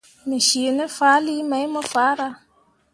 [0.27, 2.35] Me cii ne fahlii mai mo farah.